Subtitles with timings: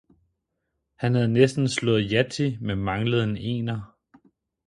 [0.95, 3.97] Han havde næste slået Yatzy, men manglede en ener.